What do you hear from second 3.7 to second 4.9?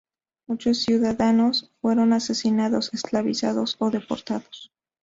o deportados.